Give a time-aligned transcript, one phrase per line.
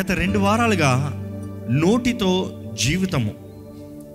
[0.00, 1.12] గత రెండు వారాలుగా
[1.70, 3.47] నోటితో జీవితము.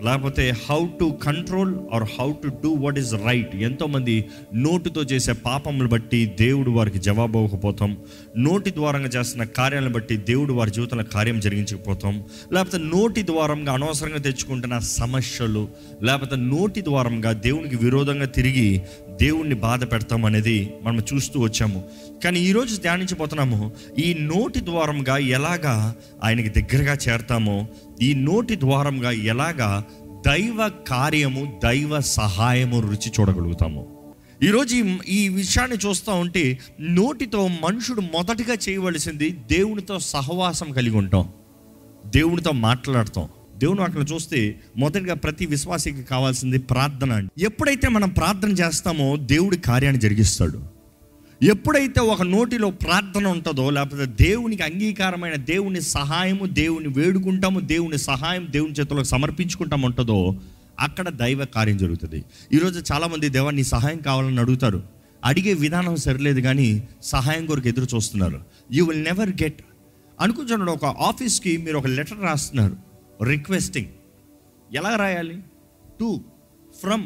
[0.03, 5.87] లేకపోతే how to control or how to do what is right ఎంతోమంది నోటితో చేసే పాపములు
[5.87, 7.97] బట్టి దేవుడు వారికి జవాబు అవ్వకపోతాం.
[8.37, 12.23] నోటి ద్వారంగా చేస్తున్న కార్యాలను బట్టి దేవుడు వారి జీవితంలో కార్యం జరిగించకపోతాం.
[12.53, 15.67] లేకపోతే నోటి ద్వారంగా అనవసరంగా తెచ్చుకుంటున్న సమస్యలు
[16.01, 18.81] లేకపోతే నోటి ద్వారంగా దేవునికి విరోధంగా తిరిగి
[19.21, 21.83] దేవుణ్ణి బాధ పెడతాం అనేది మనం చూస్తూ వచ్చాము.
[22.23, 27.67] కానీ ఈరోజు ధ్యానించబోతున్నాము ఈ నోటి ద్వారంగా ఎలాగా ఆయనకి దగ్గరగా చేరతామో
[28.01, 29.85] ఈ నోటి ద్వారంగా ఎలాగా
[30.27, 34.13] దైవ కార్యము దైవ సహాయము రుచి చూడగలుగుతాము.
[34.43, 34.75] ఈరోజు
[35.07, 41.29] ఈ విషయాన్ని చూస్తూ ఉంటే నోటితో మనుషుడు మొదటిగా చేయవలసింది దేవునితో సహవాసం కలిగి ఉంటాం.
[42.05, 43.27] దేవునితో మాట్లాడతాం.
[43.57, 47.43] దేవుని అక్కడ చూస్తే మొదటిగా ప్రతి విశ్వాసికి కావాల్సింది ప్రార్థన అండి.
[47.43, 50.72] ఎప్పుడైతే మనం ప్రార్థన చేస్తామో దేవుడి కార్యాన్ని జరిగిస్తాడు.
[51.43, 58.73] ఎప్పుడైతే ఒక నోటిలో ప్రార్థన ఉంటుందో లేకపోతే దేవునికి అంగీకారమైన దేవుని సహాయము దేవుని వేడుకుంటాము దేవుని సహాయం దేవుని
[58.73, 60.35] చేతులకు సమర్పించుకుంటాం ఉంటుందో
[60.79, 62.23] అక్కడ దైవ కార్యం జరుగుతుంది.
[62.53, 64.83] ఈరోజు చాలామంది దేవా నీ సహాయం కావాలని అడుగుతారు.
[65.23, 68.41] అడిగే విధానం సరిలేదు కానీ సహాయం కొరకు ఎదురు చూస్తున్నారు.
[68.71, 69.61] యూ విల్ నెవర్ గెట్
[70.19, 72.75] అనుకుంటున్నాడు ఒక ఆఫీస్కి మీరు ఒక లెటర్ రాస్తున్నారు
[73.23, 73.87] రిక్వెస్టింగ్.
[74.75, 75.37] ఎలా రాయాలి?
[75.99, 76.21] To
[76.81, 77.03] from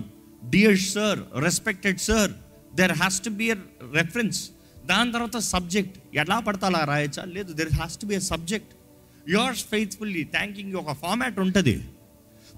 [0.50, 2.32] dear sir respected sir
[2.76, 3.52] there has to be
[3.94, 4.50] reference
[4.86, 7.24] దాని తర్వాత సబ్జెక్ట్ ఎలా పడతా అలా రాయచ్చా?
[7.24, 8.74] లేదు there has to be a subject
[9.30, 11.80] yours faithfully thanking ఒక ఫార్మాట్ ఉంటుంది.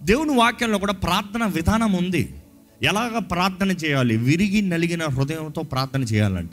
[0.03, 2.33] దేవుని వాక్యంలో కూడా ప్రార్థన విధానం ఉంది.
[2.81, 4.17] ఎలాగ ప్రార్థన చేయాలి?
[4.17, 6.49] విరిగి నలిగిన హృదయంతో ప్రార్థన చేయాలంట.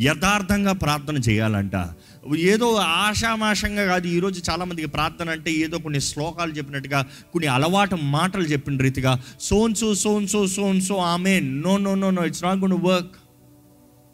[0.00, 1.88] యథార్థంగా ప్రార్థన చేయాలంట.
[2.36, 8.78] ఏదో ఆషామాషంగా కాదు ఈరోజు చాలామందికి ప్రార్థన అంటే ఏదో కొన్ని శ్లోకాలు చెప్పినట్టుగా కొన్ని అలవాటు మాటలు చెప్పిన
[8.78, 12.84] రీతిగా సోన్ సో సోన్ సో సోన్ సో ఆమె no no no no it's not good
[12.84, 13.12] work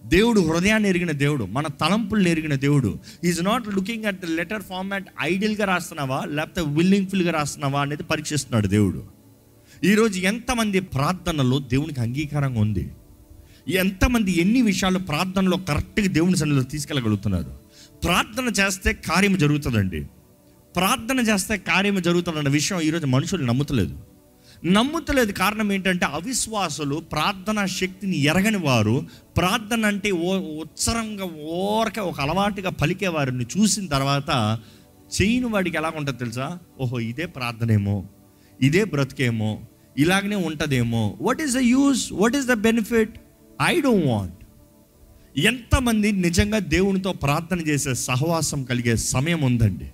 [0.07, 2.99] దేవుడు హృదయాన్ని ఎరిగిన దేవుడు మన తలంపులను ఎరిగిన దేవుడు.
[3.25, 9.05] Is not looking at the letter format ఐడియల్గా రాస్తున్నావా లేకపోతే విల్లింగ్ఫుల్గా రాస్తున్నావా అనేది పరీక్షిస్తున్నాడు దేవుడు.
[9.85, 12.91] ఈరోజు ఎంతమంది ప్రార్థనలో దేవునికి అంగీకారంగా ఉంది?
[13.69, 17.57] ఎంతమంది ఎన్ని విషయాలు ప్రార్థనలో కరెక్ట్గా దేవుని సన్నిధిలో తీసుకెళ్ళగలుగుతున్నారు?
[18.05, 20.07] ప్రార్థన చేస్తే కార్యం జరుగుతుందండి.
[20.77, 24.16] ప్రార్థన చేస్తే కార్యం జరుగుతుందన్న విషయం ఈరోజు మనుషులు నమ్ముతలేదు.
[24.65, 29.07] నమ్ముతలేదు కారణం ఏంటంటే అవిశ్వాసులు ప్రార్థన శక్తిని ఎరగని వారు
[29.37, 34.59] ప్రార్థన అంటే ఓ ఉత్సరంగా ఓరక ఒక అలవాటుగా పలికే వారిని చూసిన తర్వాత
[35.21, 36.59] చేయని వాడికి ఎలా ఉంటుంది తెలుసా?
[36.81, 38.05] ఓహో ఇదే ప్రార్థనేమో
[38.61, 39.61] ఇదే బ్రతికేమో
[39.99, 41.19] ఇలాగనే ఉంటుందేమో.
[41.21, 43.21] What is the use what is the benefit
[43.63, 44.33] I don't want
[45.39, 49.91] ఎంతమంది నిజంగా దేవునితో ప్రార్థన చేసే సహవాసం కలిగే సమయం ఉందండి.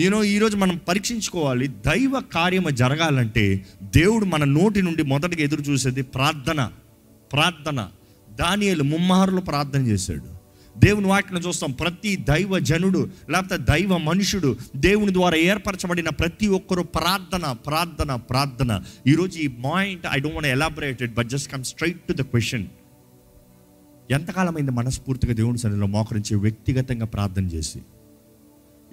[0.00, 1.68] నేను ఈరోజు మనం పరీక్షించుకోవాలి.
[1.68, 6.70] దైవ కార్యము జరగాలంటే దేవుడు మన నోటి నుండి మొదటగా ఎదురు చూసేది ప్రార్థన.
[7.32, 7.88] ప్రార్థన.
[8.40, 10.22] దానియలు ముమ్మారులు ప్రార్థన చేశాడు.
[10.78, 11.72] దేవుని వాటిని చూస్తాం.
[11.72, 18.82] ప్రతి దైవ జనుడు లేకపోతే దైవ మనుషుడు దేవుని ద్వారా ఏర్పరచబడిన ప్రతి ఒక్కరు ప్రార్థన ప్రార్థన ప్రార్థన.
[19.06, 22.66] ఈరోజు ఈ point I don't want elaborated but just come straight to the question.
[24.10, 27.78] ఎంతకాలమైంది మనస్ఫూర్తిగా దేవుని సన్నిధిలో మోకరించి వ్యక్తిగతంగా ప్రార్థన చేసి?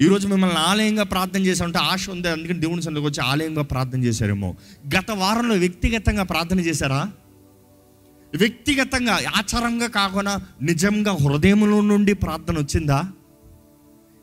[0.01, 2.29] ఈరోజు మిమ్మల్ని ఆలయంగా ప్రార్థన చేశామంటే ఆశ ఉంది.
[2.29, 4.55] అందుకని దేవుని సన్నిధికి వచ్చి ఆలయంగా ప్రార్థన చేశారేమో.
[4.97, 7.11] గత వారంలో వ్యక్తిగతంగా ప్రార్థన చేశారా?
[8.35, 13.11] వ్యక్తిగతంగా ఆచారంగా కాకుండా నిజంగా హృదయంలో నుండి ప్రార్థన వచ్చిందా?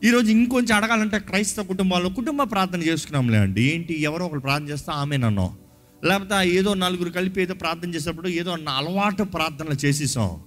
[0.03, 3.63] ఈరోజు ఇంకొంచెం అడగాలంటే క్రైస్తవ కుటుంబాల్లో కుటుంబ ప్రార్థన చేసుకున్నాంలే అండి.
[3.63, 4.01] ఏంటి?
[4.01, 5.55] ఎవరో ఒకరు ప్రార్థన చేస్తే ఆమె నన్ను.
[6.03, 10.39] లేకపోతే ఏదో నలుగురు కలిపి ఏదో ప్రార్థన చేసేటప్పుడు ఏదో నా అలవాటు ప్రార్థనలు చేసేసాం.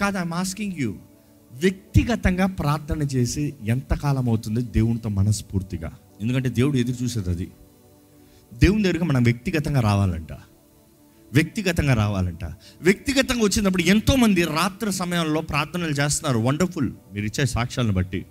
[0.00, 0.94] కాదు ఐమ్ ఆస్కింగ్ యూ
[1.62, 5.92] వ్యక్తిగతంగా ప్రార్థన చేసి ఎంతకాలం అవుతుంది దేవునితో మనస్ఫూర్తిగా?
[6.20, 7.50] ఎందుకంటే దేవుడు ఎదురు చూసేది అది.
[8.54, 10.32] దేవుని దగ్గరికి మనం వ్యక్తిగతంగా రావాలంట.
[11.32, 12.44] వ్యక్తిగతంగా రావాలంట.
[12.82, 16.38] వ్యక్తిగతంగా వచ్చినప్పుడు ఎంతోమంది రాత్రి సమయంలో ప్రార్థనలు చేస్తున్నారు.
[16.38, 16.92] వండర్ఫుల్.
[17.12, 18.26] మీరు ఇచ్చే సాక్ష్యాలను బట్టి.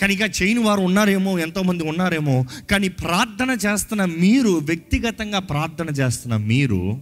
[0.00, 7.00] కానీ ఇక చేయని వారు ఉన్నారేమో ఎంతోమంది ఉన్నారేమో కానీ ప్రార్థన చేస్తున్న మీరు వ్యక్తిగతంగా ప్రార్థన చేస్తున్న మీరు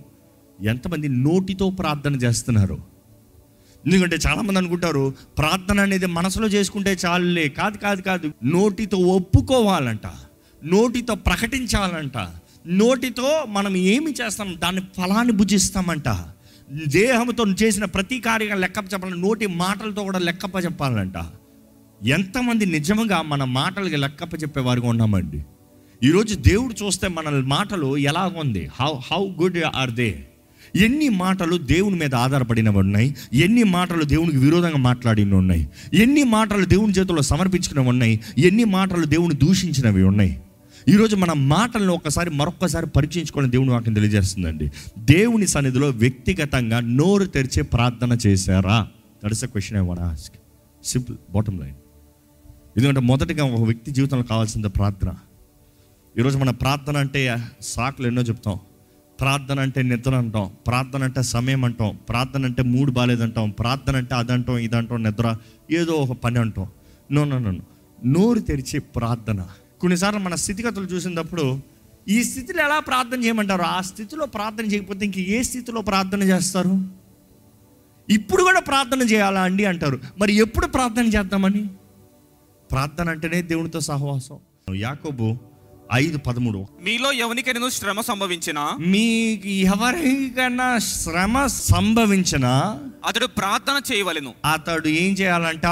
[0.63, 2.94] ఎంతమంది నోటితో ప్రార్థన చేస్తున్నారు?
[3.87, 7.49] ఎందుకంటే చాలామంది అనుకుంటారు ప్రార్థన అనేది మనసులో చేసుకుంటే చాలులే.
[7.49, 8.33] కాదు కాదు కాదు.
[8.45, 10.07] నోటితో ఒప్పుకోవాలంట.
[10.65, 12.19] నోటితో ప్రకటించాలంట.
[12.67, 14.57] నోటితో మనం ఏమి చేస్తాం?
[14.59, 16.09] దాన్ని ఫలాన్ని భుజిస్తామంట.
[16.89, 21.15] దేహంతో చేసిన ప్రతి కార్యం లెక్క చెప్పాలి నోటి మాటలతో కూడా లెక్కప్ప చెప్పాలంట.
[22.05, 25.45] ఎంతమంది నిజంగా మన మాటలకి లెక్కప్ప చెప్పేవారుగా ఉన్నామండి?
[26.03, 28.71] ఈరోజు దేవుడు చూస్తే మన మాటలు ఎలాగుంది?
[28.81, 30.29] How how good are they
[30.77, 33.15] ఎన్ని మాటలు దేవుని మీద ఆధారపడినవి ఉన్నాయి?
[33.33, 35.69] ఎన్ని మాటలు దేవునికి విరోధంగా మాట్లాడినవి ఉన్నాయి?
[35.95, 38.21] ఎన్ని మాటలు దేవుని చేతుల్లో సమర్పించుకున్నవి ఉన్నాయి?
[38.39, 40.41] ఎన్ని మాటలు దేవుని దూషించినవి ఉన్నాయి?
[40.89, 44.73] ఈరోజు మన మాటలను ఒకసారి మరొకసారి పరీక్షించుకోవడం దేవుని వాక్యం తెలియజేస్తుందండి.
[44.99, 48.89] దేవుని సన్నిధిలో వ్యక్తిగతంగా నోరు తెరిచే ప్రార్థన చేశారా?
[49.25, 50.35] That's a question I ask
[50.85, 51.75] simple bottom line
[52.77, 55.15] ఎందుకంటే మొదటిగా ఒక వ్యక్తి జీవితంలో కావాల్సిన ప్రార్థన.
[56.19, 58.59] ఈరోజు మన ప్రార్థన అంటే సాకులు ఎన్నో చెప్తాం.
[59.21, 64.59] ప్రార్థన అంటే నిద్ర అంటాం ప్రార్థన అంటే సమయం అంటాం ప్రార్థన అంటే మూడు బాగాలేదంటాం ప్రార్థన అంటే అదంటాం
[64.59, 65.37] ఇదంటాం నిద్ర
[65.71, 66.67] ఏదో ఒక పని అంటాం.
[67.13, 67.53] No no no.
[68.05, 69.47] నోరు తెరిచే ప్రార్థన.
[69.81, 71.61] కొన్నిసార్లు మన స్థితిగతులు చూసినప్పుడు
[72.09, 73.63] ఈ స్థితిలో ఎలా ప్రార్థన చేయమంటారు?
[73.63, 76.85] ఆ స్థితిలో ప్రార్థన చేయకపోతే ఇంక ఏ స్థితిలో ప్రార్థన చేస్తారు?
[78.11, 80.01] ఇప్పుడు కూడా ప్రార్థన చేయాలా అండి అంటారు.
[80.19, 81.69] మరి ఎప్పుడు ప్రార్థన చేద్దామని?
[82.71, 84.39] ప్రార్థన అంటేనే దేవునితో సహవాసం.
[84.75, 85.37] యాకోబు
[85.93, 86.67] ఐదు పదమూడు.
[86.83, 88.73] మీలో ఎవరికైనా శ్రమ సంభవించిన?
[88.81, 94.33] మీకు ఎవరికైనా శ్రమ సంభవించిన అతడు ప్రార్థన చేయవలెను.
[94.53, 95.67] అతడు ఏం చేయాలంట?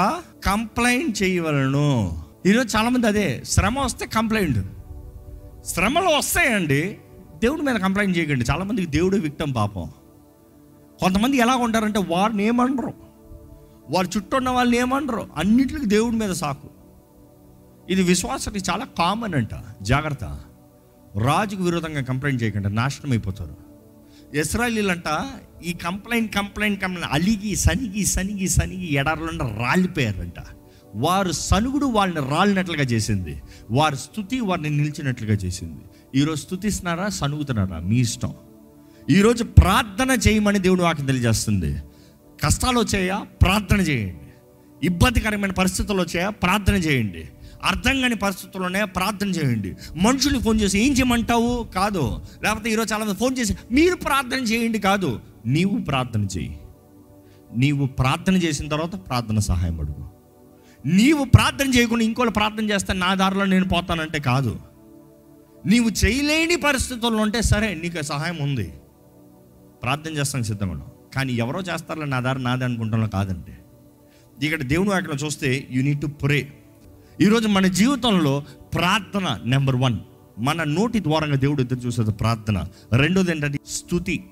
[0.45, 2.23] కంప్లైంట్ చేయవలను.
[2.45, 4.59] ఈరోజు చాలా మంది అదే శ్రమ వస్తే కంప్లైంట్.
[5.65, 6.97] శ్రమలు వస్తాయండి
[7.43, 8.45] దేవుడి మీద కంప్లైంట్ చేయకండి.
[8.51, 9.89] చాలా మందికి దేవుడు విక్తం పాపం.
[10.99, 12.93] కొంతమంది ఎలా ఉంటారంటే వారిని ఏమనరు
[13.89, 16.82] వారి చుట్టూ ఉన్న వాళ్ళని ఏమనరు అన్నిటికి దేవుడి మీద సాకు.
[17.89, 19.49] ఇది విశ్వాసానికి చాలా కామన్ అంట.
[19.81, 20.39] జాగ్రత్త.
[21.17, 23.57] రాజుకు విరోధంగా కంప్లైంట్ చేయకుండా నాశనం అయిపోతారు.
[24.37, 25.29] ఇస్రాయలీలంట
[25.65, 30.33] ఈ కంప్లైంట్ కంప్లైంట్ కంప్లైంట్ అలిగి సనిగి సనిగి సనిగి ఎడారులంట రాలిపోయారంట.
[30.95, 33.41] వారు సనుగుడు వాళ్ళని రాలినట్లుగా చేసింది.
[33.71, 35.81] వారి స్థుతి వారిని నిలిచినట్లుగా చేసింది.
[36.15, 37.79] ఈరోజు స్థుతిస్తున్నారా సనుగుతున్నారా?
[37.79, 38.33] మీ ఇష్టం.
[39.09, 41.77] ఈరోజు ప్రార్థన చేయమని దేవుడు వాకి తెలియజేస్తుంది.
[42.43, 43.25] కష్టాలు వచ్చాయా?
[43.41, 44.19] ప్రార్థన చేయండి.
[44.85, 46.29] ఇబ్బందికరమైన పరిస్థితులు వచ్చాయా?
[46.29, 47.29] ప్రార్థన చేయండి.
[47.63, 49.75] అర్థం కాని పరిస్థితుల్లోనే ప్రార్థన చేయండి.
[49.95, 51.63] మనుషులు ఫోన్ చేసి ఏం చేయమంటావు?
[51.75, 52.21] కాదు.
[52.43, 55.19] లేకపోతే ఈరోజు చాలామంది ఫోన్ చేసి మీరు ప్రార్థన చేయండి కాదు.
[55.45, 56.57] నీవు ప్రార్థన చేయి.
[57.55, 60.09] నీవు ప్రార్థన చేసిన తర్వాత ప్రార్థన సహాయం అడుగు.
[60.85, 64.59] నీవు ప్రార్థన చేయకుండా ఇంకోళ్ళు ప్రార్థన చేస్తే నా దారిలో నేను పోతానంటే కాదు.
[65.65, 68.73] నీవు చేయలేని పరిస్థితుల్లో ఉంటే సరే నీకు సహాయం ఉంది.
[69.83, 73.51] ప్రార్థన చేస్తాను సిద్ధంగా కానీ ఎవరో చేస్తారో నా దారి నాదే అనుకుంటున్నా కాదండి.
[74.45, 76.53] ఇక్కడ దేవుని అక్కడ చూస్తే యూ నీడ్ టు ప్రే
[77.21, 78.43] ఈరోజు మన జీవితంలో
[78.73, 79.97] ప్రార్థన నెంబర్ వన్.
[80.39, 82.63] మన నోటి ద్వారంగా దేవుడు ఎదురు చూసేది ప్రార్థన.
[82.97, 84.23] రెండోది ఏంటంటే స్థుతి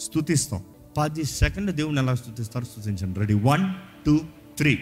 [0.00, 0.64] స్థుతిస్తాం
[0.96, 3.34] పది సెకండ్ దేవుని ఎలా స్థుతిస్తారు స్థుతించండి రెడీ?
[3.34, 3.74] One
[4.06, 4.20] two
[4.58, 4.78] three.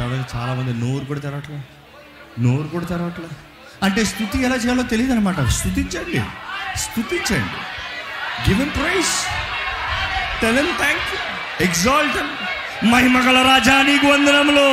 [0.00, 1.64] చాలా చాలా మంది నోరు కూడా తెరవట్లే.
[2.38, 3.26] నోరు కూడా తెరవట్లే.
[3.82, 6.20] అంటే స్థుతి ఎలా చేయాలో తెలియదు అనమాట స్థుతించండి
[6.76, 7.60] స్థుతించండి
[8.46, 9.14] give praise
[10.40, 11.18] tell thank you
[11.64, 12.18] exalt
[12.84, 14.68] మహిమగల రాజా నీకు వందనములో.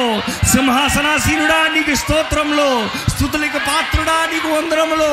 [0.51, 2.67] సింహాసనాసీనుడా నీకు స్తోత్రంలో
[3.13, 5.09] స్థుతులకు పాత్రుడా నీకు వందనములో.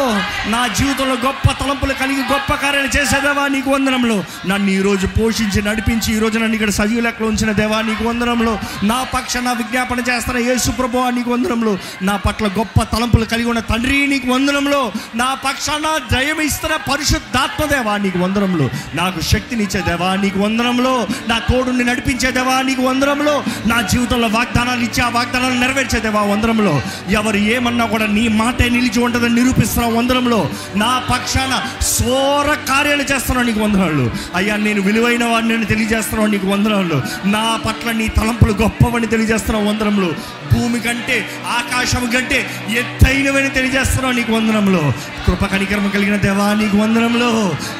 [0.54, 6.18] నా జీవితంలో గొప్ప తలంపులు కలిగి గొప్ప కార్యాలు చేసేదేవా నీకు వందనంలో నన్ను ఈరోజు పోషించి నడిపించి ఈ
[6.36, 8.54] నన్ను ఇక్కడ సజీవ లెక్కలో ఉంచిన దేవా నీకు వందనంలో
[8.90, 13.60] నా పక్ష నా విజ్ఞాపన చేస్తున్న యేసు ప్రభు నీకు వందనంలో నా పట్ల గొప్ప తలంపులు కలిగి ఉన్న
[13.72, 20.38] తండ్రి నీకు వందనంలో నా పక్షాన జయం ఇస్తున్న పరిశుద్ధాత్మ దేవా నీకు వందనంలో నాకు శక్తినిచ్చే దేవా నీకు
[20.38, 20.94] వందనంలో
[21.28, 23.34] నా తోడుని నడిపించే దేవా నీకు వందరంలో
[23.66, 26.74] నా జీవితంలో వాగ్దానాలు ఇచ్చే ఆ వాగ్దానాలు నెరవేర్చేదేవా దేవా
[27.10, 33.60] ఎవరు ఏమన్నా కూడా నీ మాటే నిలిచి ఉంటుందని నిరూపిస్తున్నా వందరంలో నా పక్షాన సోర కార్యాలు చేస్తున్నావు నీకు
[33.60, 34.10] వందనాలు.
[34.34, 37.02] అయ్యా నేను విలువైన వాడిని నేను తెలియజేస్తున్నావు నీకు వందనాలు.
[37.28, 40.08] నా పట్ల నీ తలంపులు గొప్పవని తెలియజేస్తున్నావు వందరంలో.
[40.52, 41.16] భూమి కంటే
[41.58, 42.38] ఆకాశం కంటే
[42.78, 44.92] ఎత్తైనవని తెలియజేస్తున్నావు నీకు వందనంలో.
[45.26, 47.30] కృప కనికరమ కలిగిన దేవా నీకు వందనంలో.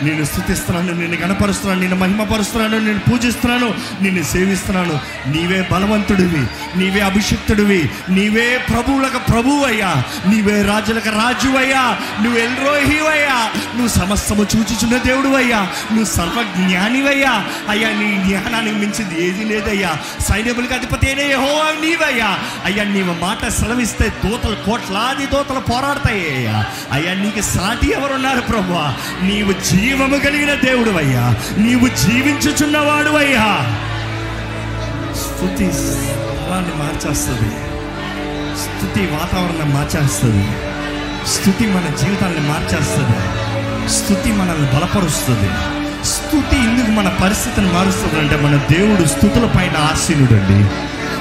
[0.02, 4.93] నేను స్థుతిస్తున్నాను నిన్ను గణపరుస్తున్నాను నిన్ను మహిమపరుస్తున్నాను నేను పూజిస్తున్నాను నిన్ను సేవిస్తున్నాను.
[5.26, 6.42] నీవే బలవంతుడివి
[6.76, 9.90] నీవే అభిషిక్తుడివి నీవే ప్రభువులకు ప్రభువు అయ్యా
[10.26, 11.82] నీవే రాజులకు రాజు అయ్యా
[12.22, 13.38] నువ్వు ఎల్రోహివయ్యా
[13.76, 15.60] నువ్వు సమస్తము చూచుచున్న దేవుడు అయ్యా
[15.90, 17.32] నువ్వు సర్వజ్ఞానివయ్యా.
[17.68, 19.90] అయ్యా నీ జ్ఞానానికి మించింది ఏది లేదయ్యా.
[20.20, 22.30] సైన్యములకు అధిపతి అయిన యహో నీవయ్యా.
[22.64, 26.56] అయ్యా నీవు మాట సెలవిస్తే దూతలు కోట్లాది దూతలు పోరాడతాయి అయ్యా
[26.92, 28.72] అయ్యా నీకు సాటి ఎవరున్నారు ప్రభు
[29.22, 31.24] నీవు జీవము కలిగిన దేవుడు అయ్యా
[31.58, 33.46] నీవు జీవించుచున్నవాడు అయ్యా
[35.16, 37.54] స్థుతి స్థలాన్ని మార్చేస్తుంది.
[38.64, 40.49] స్థుతి వాతావరణం మార్చేస్తుంది.
[41.28, 43.18] స్థుతి మన జీవితాన్ని మార్చేస్తుంది.
[43.88, 45.50] స్థుతి మనల్ని బలపరుస్తుంది.
[46.04, 50.68] స్థుతి ఎందుకు మన పరిస్థితిని మారుస్తుంది అంటే మన దేవుడు స్థుతుల పైన ఆశీనుడు అండి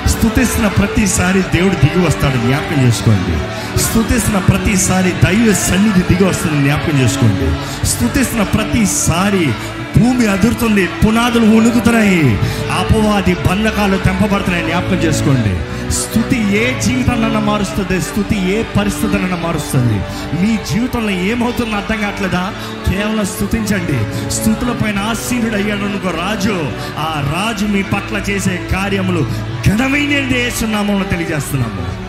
[0.10, 3.36] స్థుతిస్తున్న ప్రతిసారి దేవుడు దిగి వస్తాడు జ్ఞాపకం చేసుకోండి.
[3.80, 7.48] స్థుతిస్తున్న ప్రతిసారి దైవ సన్నిధి దిగి వస్తుంది జ్ఞాపకం చేసుకోండి.
[7.88, 9.54] స్థుతిస్తున్న ప్రతిసారి
[10.00, 12.40] భూమి అదురుతుంది పునాదులు ఉణుకుతున్నాయి
[12.72, 14.66] అపవాది బంధకాలు తెంపబడుతున్నాయి.
[14.66, 15.74] జ్ఞాపకం చేసుకోండి.
[15.92, 20.02] స్థుతి ఏ జీవితాన్ని మారుస్తుంది స్థుతి ఏ పరిస్థితులను మారుస్తుంది.
[20.42, 22.54] మీ జీవితంలో ఏమవుతుందో అర్థం కావట్లేదా?
[22.90, 24.32] కేవలం స్థుతించండి.
[24.32, 26.72] స్థుతుల పైన ఆసీనుడు అయ్యాడు అనుకో రాజు.
[26.98, 29.28] ఆ రాజు మీ పట్ల చేసే కార్యములు
[29.68, 32.04] ఘనమైన వేస్తున్నామో తెలియజేస్తున్నాము.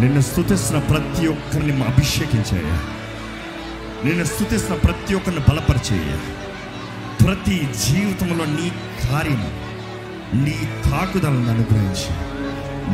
[0.00, 2.80] నిన్ను స్థుతిస్తున్న ప్రతి ఒక్కరిని అభిషేకించాయా?
[4.04, 6.12] నేను స్థుతిస్తున్న ప్రతి ఒక్కరిని బలపరిచేయ
[7.24, 8.72] ప్రతి జీవితంలో నీ
[9.08, 9.40] కార్యం
[10.44, 10.54] నీ
[10.90, 12.10] తాకుదలను అనుగ్రహించి.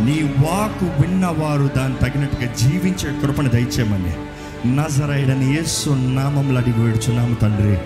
[0.05, 4.15] నీ వాకు విన్నవారు దాన్ని తగినట్టుగా జీవించే కృపను దయచేయమని
[4.77, 7.77] నజరైడని యేసు నామంలో అడిగి వేడుచున్నాము తండ్రి.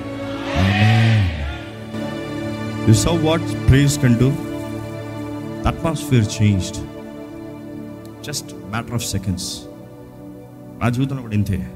[2.89, 4.29] You saw what praise can do
[5.69, 6.79] atmosphere changed
[8.27, 9.49] just matter of seconds
[10.83, 11.67] నా జీవితంలో కూడా ఇంతే.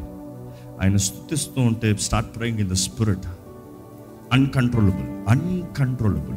[0.81, 3.27] ఆయన స్థుతిస్తూ ఉంటే start praying in the spirit
[4.33, 6.37] uncontrollable uncontrollable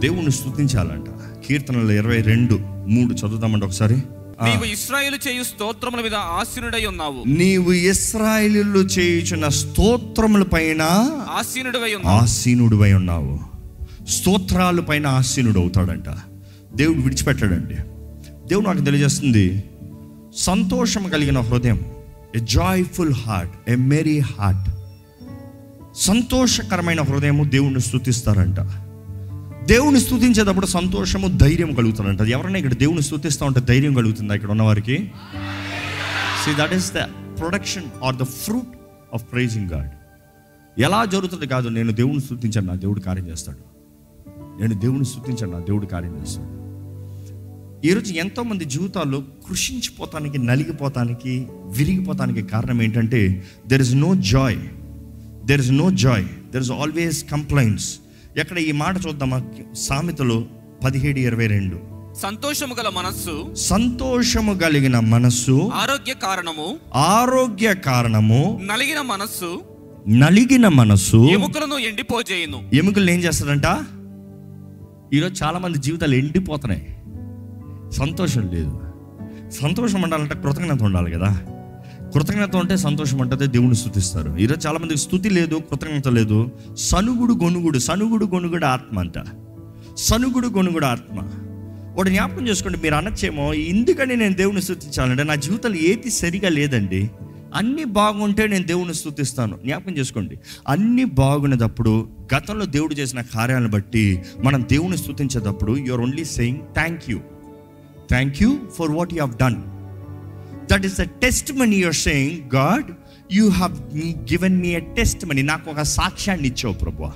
[0.00, 1.06] దేవుణ్ణి స్థుతించాలంట
[1.46, 2.54] కీర్తనలు ఇరవై రెండు
[2.86, 3.94] మూడు చదువుదామంటే ఒకసారి.
[4.44, 7.24] నీవు ఇస్రాయేలు చేయు స్తోత్రముల మీద ఆసీనుడై ఉన్నావు.
[7.26, 10.82] నీవు ఇస్రాయేలు చేయుచున్న స్తోత్రముల పైన
[11.38, 13.38] ఆసీనుడవై ఆసీనుడివై ఉన్నావు.
[14.06, 16.04] స్తోత్రాల పైన ఆసీనుడు అవుతాడంట.
[16.74, 17.74] దేవుడు విడిచిపెట్టాడండి.
[18.48, 19.64] దేవుడు నాకు తెలియజేస్తుంది
[20.36, 21.80] సంతోషం కలిగిన హృదయం.
[22.36, 24.70] A joyful heart a merry heart
[25.96, 28.60] సంతోషకరమైన హృదయము దేవుణ్ణి స్థుతిస్తారంట
[29.66, 35.12] దేవుని స్థుతించేటప్పుడు సంతోషము ధైర్యం కలుగుతారంట ఎవరైనా ఇక్కడ దేవుని స్థుతిస్తూ ఉంటే ధైర్యం కలుగుతుందా ఇక్కడ ఉన్న వారికి?
[36.44, 36.96] See that is the
[37.38, 38.78] production or the fruit
[39.14, 39.90] of praising God
[40.80, 43.58] ఎలా జరుగుతుంది కాదు నేను దేవుని స్థుతించాను నా దేవుడు కార్యం చేస్తాడు.
[44.60, 46.57] నేను దేవుని స్థుతించాను నా దేవుడు కార్యం చేస్తాడు.
[47.84, 54.58] ఈరోజు ఎంతోమంది జీవితాల్లో కృషించిపోతానికి నలిగిపోతానికి విరిగిపోతానికి కారణం ఏంటంటే there is no joy
[55.46, 57.98] there is no joy there is always complaints
[58.36, 59.44] ఎక్కడ ఈ మాట చూద్దామా?
[59.74, 60.44] సామెతలో
[60.84, 61.80] పదిహేడు ఇరవై రెండు.
[62.22, 69.60] సంతోషము గల మనస్సు సంతోషము కలిగిన మనస్సు ఆరోగ్య కారణము ఆరోగ్య కారణము నలిగిన మనస్సు
[70.08, 72.70] నలిగిన మనస్సు ఎముకలను ఎండిపోజేయును.
[72.74, 73.64] ఎముకలు ఏం చేస్తారంట?
[75.14, 76.86] ఈరోజు చాలా మంది జీవితాలు ఎండిపోతున్నాయి.
[77.92, 78.80] సంతోషం లేదు.
[79.50, 81.40] సంతోషం ఉండాలంటే కృతజ్ఞత ఉండాలి కదా.
[82.14, 86.48] కృతజ్ఞత ఉంటే సంతోషం ఉంటుంది దేవుని స్థుతిస్తారు ఈరోజు చాలామందికి స్థుతి లేదు కృతజ్ఞత లేదు.
[86.76, 89.12] సనుగుడు గొనుగుడు సనుగుడు గొనుగుడు ఆత్మ అంట.
[89.96, 91.28] సనుగుడు గొనుగుడు ఆత్మ.
[91.96, 97.10] ఒకటి జ్ఞాపకం చేసుకోండి మీరు అనొచ్చేమో ఎందుకని నేను దేవుని స్థుతించాలంటే నా జీవితంలో ఏది సరిగా లేదండి.
[97.54, 100.38] అన్నీ బాగుంటే నేను దేవుని స్థుతిస్తాను జ్ఞాపకం చేసుకోండి.
[100.68, 107.20] అన్నీ బాగున్నప్పుడు గతంలో దేవుడు చేసిన కార్యాలను బట్టి మనం దేవుని స్థుతించేటప్పుడు your only saying thank you
[108.10, 109.62] thank you for what you have done
[110.72, 111.02] that is the
[111.52, 112.90] testimony your saying God
[113.32, 113.74] you have
[114.32, 114.78] given me a
[115.26, 117.10] testimony నాకు ఒక సాక్ష్యాన్ని ఇచ్చావు ప్రభు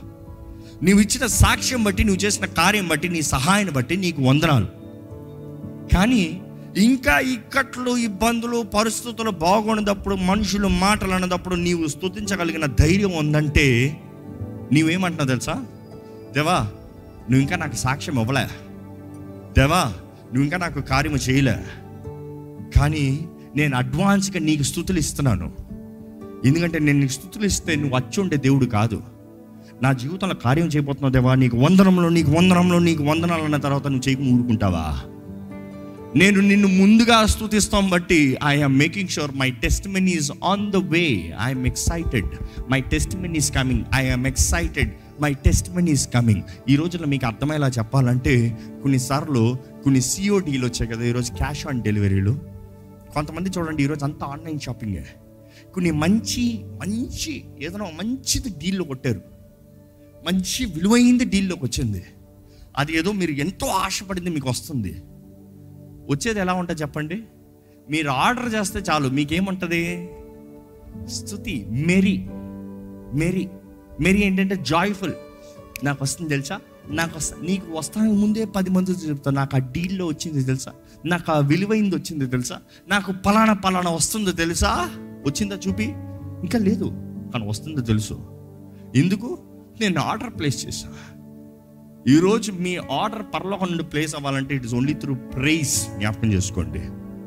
[0.85, 4.67] నువ్వు ఇచ్చిన సాక్ష్యం బట్టి నువ్వు చేసిన కార్యం బట్టి నీ సహాయాన్ని బట్టి నీకు వందనాలు.
[5.95, 6.41] కానీ
[6.77, 13.97] ఇంకా ఇక్కట్లు ఇబ్బందులు పరిస్థితులు బాగున్నప్పుడు మనుషులు మాటలు అన్నదప్పుడు నీవు స్తుతించగలిగిన ధైర్యం ఉందంటే
[14.73, 15.65] నీవేమంటున్నావు తెలుసా?
[16.33, 16.59] దేవా
[17.31, 18.49] నువ్వు ఇంకా నాకు సాక్ష్యం ఇవ్వలే.
[19.59, 19.93] దేవా
[20.33, 21.57] నువ్వు ఇంకా నాకు కార్యము చేయలే.
[22.77, 25.53] కానీ నేను అడ్వాన్స్గా నీకు స్థుతులు ఇస్తున్నాను.
[26.45, 29.03] ఎందుకంటే నేను నీకు స్థుతులు ఇస్తే నువ్వు వచ్చి ఉండే దేవుడు కాదు.
[29.83, 31.35] నా జీవితంలో కార్యం చేయబోతున్నావు దేవా.
[31.35, 34.99] నీకు వందనంలో నీకు వందనంలో నీకు వందనాలు అన్న తర్వాత నువ్వు చేయకు ఊరుకుంటావా?
[36.17, 39.51] నేను నిన్ను ముందుగా స్థుతిస్తాం బట్టి I'm making sure my
[39.89, 42.27] testimony is on the way I'm excited
[42.71, 42.81] my
[43.17, 44.91] testimony is coming I'm excited
[45.23, 45.35] my
[45.71, 51.67] testimony is coming ఈ రోజుల్లో మీకు అర్థమయ్యేలా చెప్పాలంటే కొన్నిసార్లు కొన్ని సిఓటీలు వచ్చాయి కదా ఈరోజు క్యాష్
[51.67, 52.41] ఆన్ డెలివరీలు
[53.15, 55.05] కొంతమంది చూడండి ఈరోజు అంతా ఆన్లైన్ షాపింగే
[55.75, 59.23] కొన్ని మంచి మంచి ఏదైనా మంచిది డీల్లో కొట్టారు.
[60.27, 62.05] మంచి విలువైంది డీల్లోకి వచ్చింది.
[62.77, 65.03] అది ఏదో మీరు ఎంతో ఆశపడింది మీకు వస్తుంది.
[66.11, 67.23] వచ్చేది ఎలా ఉంటుంది చెప్పండి?
[67.91, 70.11] మీరు ఆర్డర్ చేస్తే చాలు మీకేముంటుంది?
[71.07, 72.29] స్థుతి మెరీ
[73.15, 73.49] మెరీ.
[74.03, 75.13] మేరీ ఏంటంటే జాయ్ఫుల్
[75.85, 76.61] నాకు వస్తుంది తెలుసా?
[76.89, 80.73] నాకు వస్తా నీకు వస్తానికి ముందే పది మంది చెప్తాను నాకు ఆ డీల్లో వచ్చింది తెలుసా?
[81.05, 82.59] నాకు ఆ విలువైంది వచ్చింది తెలుసా?
[82.89, 84.91] నాకు పలానా పలానా వస్తుందో తెలుసా?
[85.27, 85.85] వచ్చిందా చూపి.
[86.43, 86.85] ఇంకా లేదు
[87.33, 88.15] కానీ వస్తుందో తెలుసు.
[88.97, 89.39] ఎందుకు?
[89.81, 90.89] నేను ఆర్డర్ ప్లేస్ చేశా.
[92.09, 96.81] ఈరోజు మీ ఆర్డర్ పరలోకం నుండి ప్లేస్ అవ్వాలంటే it is only through praise జ్ఞాపకం చేసుకోండి.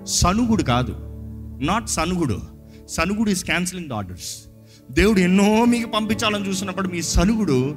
[0.05, 0.95] సనుగుడు కాదు.
[1.65, 2.41] నాట్ సనుగుడు.
[2.89, 4.54] సనుగుడు ఈస్ క్యాన్సిలింగ్ ద ఆర్డర్స్
[4.91, 7.75] దేవుడు ఎన్నో మీకు పంపించాలని చూసినప్పుడు మీ సనుగుడు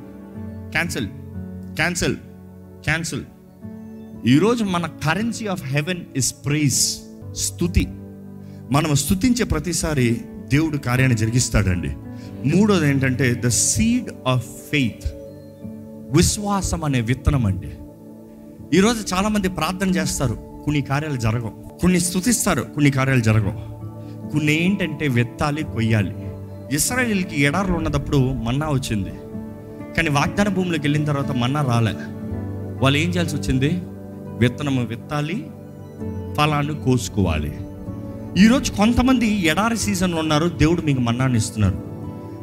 [0.70, 1.06] క్యాన్సిల్
[1.74, 2.16] క్యాన్సిల్
[2.84, 3.24] క్యాన్సిల్
[4.26, 6.98] ఈరోజు మన currency of heaven is praise
[7.32, 7.86] స్థుతి
[8.72, 11.88] మనం స్థుతించే ప్రతిసారి దేవుడు కార్యాన్ని జరిగిస్తాడండి.
[12.56, 15.12] మూడోది ఏంటంటే ద సీడ్ ఆఫ్ ఫెయిత్
[16.16, 17.72] విశ్వాసం అనే విత్తనం అండి.
[18.76, 21.78] ఈరోజు చాలామంది ప్రార్థన చేస్తారు కొన్ని కార్యాలు జరగవు.
[21.80, 23.78] కొన్ని స్థుతిస్తారు కొన్ని కార్యాలు జరగవు.
[24.30, 26.27] కొన్ని ఏంటంటే వెత్తాలి కొయ్యాలి.
[26.72, 29.10] ఇస్రాయేల్కి ఎడారులు ఉన్నప్పుడు మన్నా వచ్చింది.
[29.96, 31.92] కానీ వాగ్దాన భూమిలోకి వెళ్ళిన తర్వాత మన్నా రాలే.
[32.82, 33.82] వాళ్ళు ఏం చేయాల్సి వచ్చింది?
[34.38, 35.46] విత్తనము విత్తాలి
[36.37, 37.52] ఫలాన్ని కోసుకోవాలి.
[38.37, 41.82] ఈరోజు కొంతమంది ఎడారి సీజన్లో ఉన్నారు దేవుడు మీకు మన్నాన్ని ఇస్తున్నారు.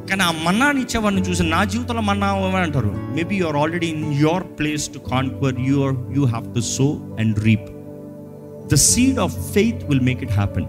[0.10, 2.28] కానీ ఆ మన్నాన్ని ఇచ్చేవాడిని చూసి నా జీవితంలో మన్నా
[2.62, 2.96] అంటారు.
[3.16, 7.70] Maybe you're already in your place to conquer your you have to sow and reap
[8.72, 10.66] the seed of faith will make it happen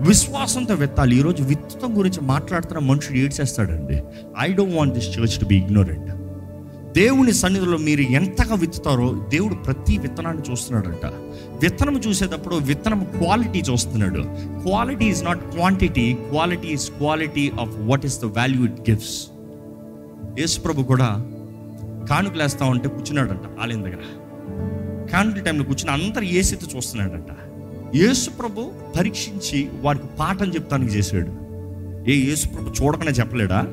[0.00, 1.16] విశ్వాసంతో వెత్తాలి.
[1.16, 4.02] ఈరోజు విత్తం గురించి మాట్లాడుతున్న మనుషుడు ఏడ్చేస్తాడండి.
[4.38, 6.10] I don't want this church to be ignorant
[6.92, 11.06] దేవుని సన్నిధిలో మీరు ఎంతగా విత్తుతారో దేవుడు ప్రతి విత్తనాన్ని చూస్తున్నాడంట.
[11.62, 14.22] విత్తనం చూసేటప్పుడు విత్తనం క్వాలిటీ చూస్తున్నాడు.
[14.62, 19.26] Quality is not quantity quality is quality of what is the value it gives
[20.40, 21.06] యేసుప్రభు కూడా
[22.10, 24.02] కానుకలు ఉంటే కూర్చున్నాడంట ఆలయం దగ్గర.
[25.12, 27.49] కానుక టైంలో కూర్చుని అందరు ఏసీతో చూస్తున్నాడంట?
[27.94, 31.50] యేసు ప్రభు పరీక్షించి వారికి పాఠం చెప్తానికి చేశాడు.
[32.10, 33.66] ఏ యేసు ప్రభు చూడకనే చెప్పలేడా?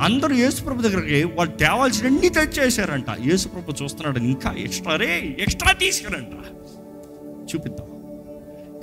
[0.00, 6.28] అందరూ యేసుప్రభు దగ్గరికి వాళ్ళు తేవాల్సినన్ని తెచ్చేసారంట యేసుప్రభు చూస్తున్నాడు ఇంకా ఎక్స్ట్రా రే ఎక్స్ట్రా తీసుకురంట.
[7.54, 7.86] చూపిద్దాం.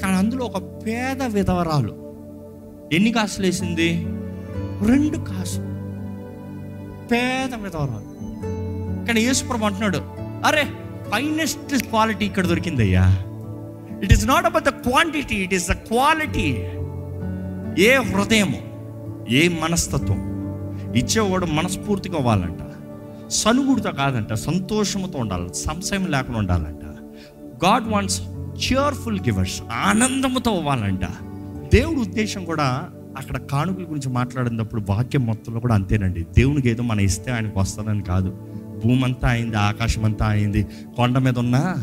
[0.02, 2.16] కానీ అందులో ఒక పేద విధవరాలు.
[2.94, 4.06] ఎన్ని కాసులు వేసింది?
[4.88, 5.66] రెండు కాసులు.
[7.08, 8.14] పేద విధవరాలు.
[9.06, 9.98] కానీ యేసుప్రభు అంటున్నాడు
[10.46, 10.64] అరే
[11.12, 13.24] ఫైనెస్ట్ క్వాలిటీ ఇక్కడ దొరికిందయ్యా.
[14.04, 16.48] It is not about the quantity it is the quality
[17.84, 18.62] ఏ హృదయము
[19.30, 20.34] ఏ మనస్తత్వం
[20.96, 22.58] ఇచ్చేవాడు మనస్ఫూర్తిగా అవ్వాలంట.
[23.28, 26.86] సనుగుడితో కాదంట సంతోషంతో ఉండాలి సంశయం లేకుండా ఉండాలంట.
[27.66, 28.22] గాడ్ వాంట్స్
[28.64, 31.06] చియర్ఫుల్ గివర్స్ ఆనందంతో అవ్వాలంట.
[31.76, 36.24] దేవుడి ఉద్దేశం కూడా అక్కడ కానుకల గురించి మాట్లాడినప్పుడు వాక్యం మొత్తంలో కూడా అంతేనండి.
[36.24, 38.38] దేవునికి ఏదో మనం ఇస్తే ఆయనకు వస్తుందని కాదు.
[38.84, 40.68] భూమంతా అయింది ఆకాశం అంతా అయింది
[40.98, 41.76] కొండ మీద ఉన్న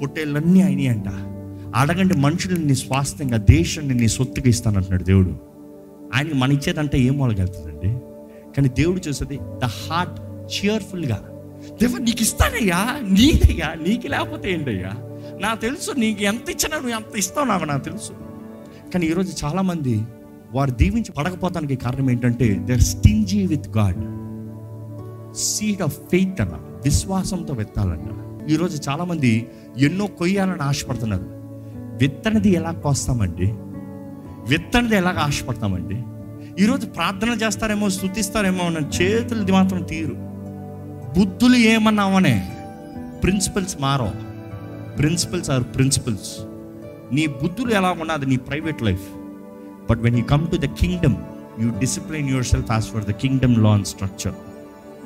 [0.00, 1.04] పొట్టేళ్ళన్నీ అయినాయి అంట
[1.76, 5.36] అడగండి మనుషుల్ని నీ స్వాస్థ్యంగా దేశాన్ని నీ సొత్తుగా ఇస్తానంటున్నాడు దేవుడు.
[6.14, 7.90] ఆయనకి మన ఇచ్చేదంటే ఏం మొలగలుగుతుందండి
[8.54, 10.20] కానీ దేవుడు చూసేది ద హార్ట్
[10.52, 11.28] చియర్ఫుల్గా.
[11.82, 14.90] దేవ నీకు ఇస్తానయ్యా నీదయ్యా నీకు లేకపోతే ఏంటయ్యా?
[15.40, 18.12] నాకు తెలుసు నీకు ఎంత ఇచ్చినా నువ్వు ఎంత ఇస్తావు నాకు నాకు తెలుసు.
[18.94, 20.02] కానీ ఈరోజు చాలామంది
[20.52, 24.00] వారు దీవించి పడకపోతానికి కారణం ఏంటంటే they stingy with God
[25.34, 31.41] seed of faith అన్న విశ్వాసంతో విత్తాలంట ఈరోజు చాలామంది ఎన్నో కొయ్యాలని ఆశపడుతున్నారు.
[31.92, 33.46] విత్తనది ఎలా కోస్తామండి?
[34.48, 36.02] విత్తనది ఎలాగ ఆశపడతామండి?
[36.62, 40.14] ఈరోజు ప్రార్థన చేస్తారేమో స్థుతిస్తారేమో అన్న చేతులది మాత్రం తీరు.
[41.18, 42.52] బుద్ధులు ఏమన్నామనే
[43.22, 44.12] ప్రిన్సిపల్స్ మారో.
[44.98, 46.42] Principles are principles.
[47.14, 49.08] నీ బుద్ధులు ఎలా ఉన్నది నీ private life.
[49.90, 51.16] But when you come to the kingdom
[51.60, 54.34] you discipline yourself as for the kingdom law and structure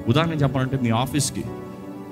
[0.08, 1.40] ఉదాహరణ చెప్పాలంటే మీ ఆఫీస్కి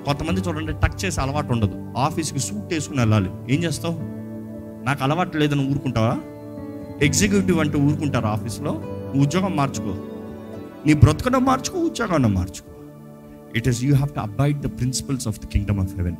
[0.05, 1.93] కొంతమంది చూడండి టచ్ చేసే అలవాటు ఉండదు.
[1.97, 3.29] ఆఫీస్కి సూట్ వేసుకుని వెళ్ళాలి.
[3.49, 4.14] ఏం చేస్తావు?
[4.85, 6.17] నాకు అలవాటు లేదని ఊరుకుంటావా?
[7.01, 8.83] ఎగ్జిక్యూటివ్ అంటే ఊరుకుంటారు ఆఫీస్లో.
[9.15, 9.95] ఉద్యోగం మార్చుకో.
[10.85, 12.71] నీ బ్రతుకడం మార్చుకో ఉద్యోగం మార్చుకో.
[13.55, 16.15] It is you have to avoid the principles of the kingdom of heaven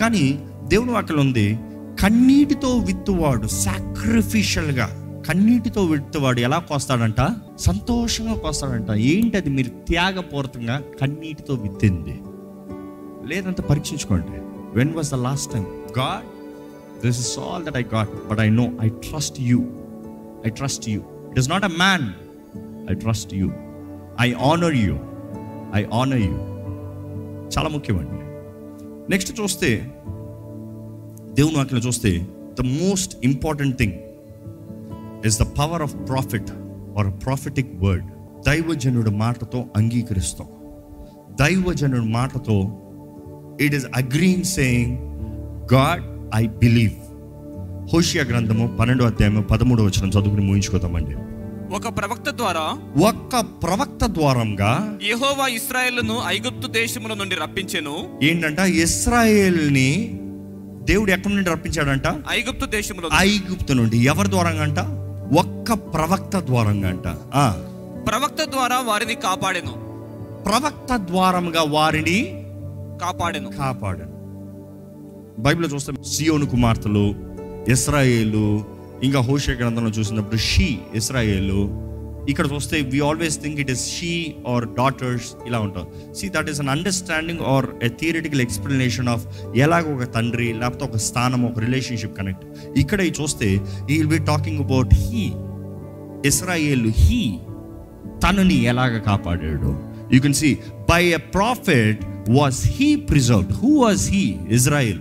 [0.00, 1.58] కానీ దేవుని వాక్యం ఉంది
[2.02, 7.36] కన్నీటితో విత్తువాడు సాక్రిఫిషియల్గా కన్నీటితో విత్తువాడు ఎలా కోస్తాడంట?
[7.58, 8.90] సంతోషంగా కోస్తాడంట.
[8.90, 9.50] ఏంటి అది?
[9.50, 12.20] మీరు త్యాగపూరితంగా కన్నీటితో విత్తింది.
[13.26, 14.40] లేదంటే పరీక్షించుకోండి.
[14.78, 15.66] When was the last time
[15.98, 16.31] God
[17.02, 19.58] this is all that I got but I know I trust you
[20.46, 22.06] I trust you it is not a man
[22.90, 23.50] I trust you
[24.20, 24.94] I honour you
[25.74, 26.52] I honour you
[27.54, 28.18] చాలా ముఖ్యమండి.
[29.10, 29.68] Next చూస్తే
[31.32, 32.26] దేవుని వాక్యం చూస్తే
[32.60, 33.92] the most important thing
[35.26, 36.50] is the power of prophet
[36.98, 38.04] or prophetic word
[38.46, 40.48] దైవజనుడు మాటతో అంగీకరిస్తాం.
[41.30, 42.56] దైవజనుడు మాటతో
[43.60, 44.98] it is agreeing saying
[45.74, 46.02] God
[46.34, 46.92] I believe
[47.94, 51.14] Hosea గ్రంథము పన్నెండో అధ్యాయము పదమూడో వచ్చిన చదువుకుని ముగించుకోతామండి
[51.74, 57.94] ఒక ప్రవక్త ద్వారా ఒక్క ప్రవక్త ద్వారంగా యెహోవా ఇస్రాయేలును ఐగుప్తు దేశముల నుండి రప్పించెను.
[58.22, 58.58] ఏంటంట?
[58.58, 60.20] ఇస్రాయేల్ని
[60.82, 62.06] దేవుడు ఎక్కడి నుండి రప్పించాడంట?
[62.30, 63.98] ఐగుప్తు దేశములో ఐగుప్తు నుండి.
[63.98, 64.78] ఎవరి ద్వారంగా అంట
[65.38, 67.08] ఒక్క ప్రవక్త ద్వారంగా అంట
[68.08, 69.72] ప్రవక్త ద్వారా వారిని కాపాడెను.
[70.44, 72.18] ప్రవక్త ద్వారముగా వారిని
[73.02, 73.50] కాపాడెను.
[73.58, 74.11] కాపాడు
[75.44, 77.06] బైబిల్లో చూస్తే సియోను కుమార్తెలు
[77.74, 78.46] ఇస్రాయేలు
[79.06, 81.62] ఇంకా హోషే గ్రంథంలో చూసినప్పుడు షీ ఇస్రాయేలు.
[82.30, 85.86] ఇక్కడ చూస్తే we always think it is she or daughters ఇలా ఉంటాం.
[86.18, 89.24] See that is an understanding or a theoretical explanation of
[89.64, 92.44] ఎలాగ ఒక తండ్రి లేకపోతే ఒక స్థానం ఒక రిలేషన్షిప్ కనెక్ట్
[92.78, 93.48] ఇక్కడ చూస్తే
[93.90, 95.24] we will be talking about he
[96.30, 97.22] ఇస్రాయేలు హీ
[98.24, 99.72] తనని ఎలాగ కాపాడాడు.
[100.14, 100.50] You can see
[100.90, 105.00] by a prophet was he preserved who was he Israel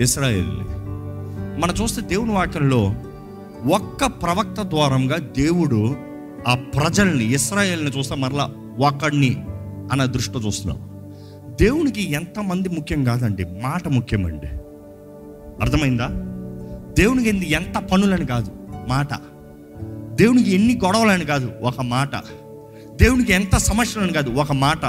[0.00, 0.58] Israel.
[1.60, 2.94] మనం చూస్తే దేవుని వాక్యంలో
[3.74, 5.96] ఒక్క ప్రవక్త ద్వారంగా దేవుడు
[6.48, 9.44] ఆ ప్రజల్ని ఇస్రాయేల్ని చూస్తే మరలా ఒక్కడిని
[9.92, 11.10] అన్న దృష్టితో చూస్తున్నాం.
[11.60, 14.46] దేవునికి ఎంతమంది ముఖ్యం కాదండి మాట ముఖ్యమండి.
[15.60, 16.08] అర్థమైందా?
[16.98, 18.50] దేవునికి ఎన్ని- ఎంత పనులని కాదు
[18.88, 19.08] మాట.
[20.14, 22.16] దేవునికి ఎన్ని గొడవలని కాదు ఒక మాట.
[22.96, 24.84] దేవునికి ఎంత సమస్యలని కాదు ఒక మాట.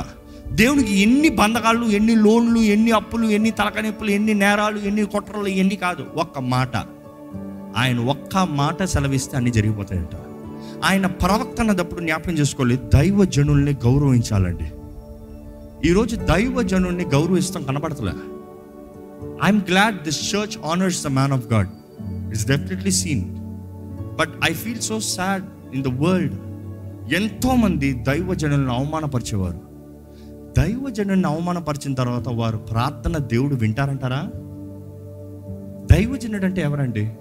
[0.51, 6.05] దేవునికి ఎన్ని బంధకాలు ఎన్ని లోన్లు ఎన్ని అప్పులు ఎన్ని తలకనొప్పులు ఎన్ని నేరాలు ఎన్ని కుట్రలు ఎన్ని కాదు.
[6.15, 6.77] ఒక్క మాట.
[7.77, 10.15] ఆయన ఒక్క మాట సెలవిస్తే అన్ని జరిగిపోతాయంట.
[10.85, 12.75] ఆయన ప్రవక్త అన్నప్పుడు జ్ఞాపకం చేసుకోవాలి.
[12.75, 14.71] దైవ జనుల్ని గౌరవించాలండి.
[15.89, 18.11] ఈరోజు దైవ జనుల్ని గౌరవిస్తాం కనపడతలే.
[19.43, 21.69] I'm glad this church honours the man of God
[22.29, 23.35] it's definitely seen
[24.19, 26.33] but I feel so sad in the world
[27.13, 29.74] ఎంతోమంది దైవ జనులను అవమానపరిచేవారు.
[30.57, 34.21] దైవజనుడిని అవమానపరిచిన తర్వాత వారు ప్రార్థన దేవుడు వింటారంటారా?
[35.91, 37.11] దైవజనుడు అంటే ఎవరండి?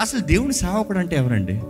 [0.00, 1.60] అసలు దేవుని సేవకుడు అంటే ఎవరండి?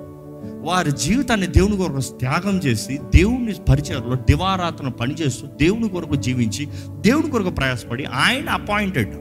[0.69, 6.69] వారి జీవితాన్ని దేవుని కొరకు త్యాగం చేసి దేవుని పరిచయంలో దివారాతన పనిచేస్తూ దేవుని కొరకు జీవించి
[7.01, 9.15] దేవుని కొరకు ప్రయాసపడి ఆయన అపాయింటెడ్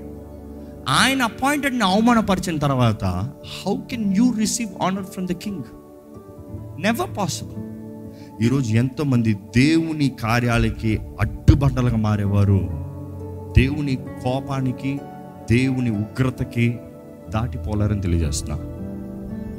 [0.90, 3.06] ఆయన అపాయింటెడ్ని అవమానపరిచిన తర్వాత
[3.66, 5.64] how can you receive honour from the king
[6.82, 7.71] never possible
[8.42, 12.58] ఈరోజు ఎంతోమంది దేవుని కార్యాలకి అడ్డుబండలుగా మారేవారు.
[13.58, 15.00] దేవుని కోపానికి
[15.52, 16.78] దేవుని ఉగ్రతకి
[17.30, 18.58] దాటిపోలేరని తెలియజేస్తున్నా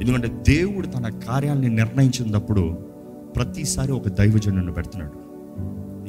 [0.01, 2.71] ఎందుకంటే దేవుడు తన కార్యాలని నిర్ణయించినప్పుడు
[3.35, 5.13] ప్రతిసారి ఒక దైవజనుడిని పెడుతున్నాడు.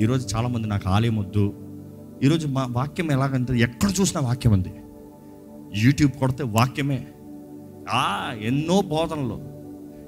[0.02, 1.54] ఈరోజు చాలామంది నాకు ఆలయం వద్దు.
[2.22, 4.74] ఈరోజు మా వాక్యం ఎలాగంటే ఎక్కడ చూసినా వాక్యం ఉంది.
[5.76, 7.06] యూట్యూబ్ కొడితే వాక్యమే.
[7.90, 9.53] ఆ ఎన్నో బోధనలు.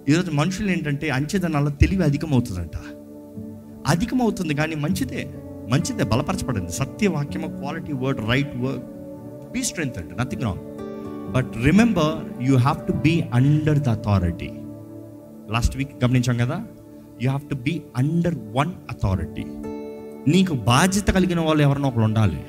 [0.09, 2.71] ఈరోజు మనుషులు ఏంటంటే అంచెదనాల తెలివి అధికమవుతుందంట.
[3.87, 5.35] అధికమవుతుంది కానీ మంచిదే
[5.69, 6.73] మంచిదే బలపరచబడింది.
[6.73, 8.85] సత్యవాక్యము quality word right word
[9.51, 10.63] be strength అంటే nothing wrong
[11.33, 14.51] but remember you have to be under the authority
[15.51, 16.67] last week గమనించాం కదా?
[17.23, 19.45] You have to be under one authority
[20.31, 22.45] నీకు బాధ్యత కలిగిన వాళ్ళు ఎవరినో ఒకరు ఉండాలి.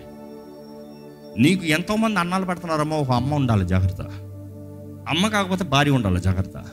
[1.37, 4.01] నీకు ఎంతోమంది అన్నాలు పెడుతున్నారమ్మో ఒక అమ్మ ఉండాలి జాగ్రత్త.
[5.09, 6.63] అమ్మ కాకపోతే భార్య ఉండాలి జాగ్రత్త.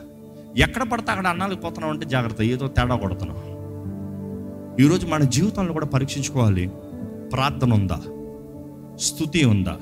[0.57, 3.55] ఎక్కడ పడితే అక్కడ అన్నాలకు పోతున్నావు అంటే జాగ్రత్త ఏదో తేడా కొడుతున్నావు.
[4.81, 6.71] ఈరోజు మన జీవితంలో కూడా పరీక్షించుకోవాలి.
[7.33, 8.01] ప్రార్థన ఉందా?
[8.99, 9.77] స్థుతి ఉందా?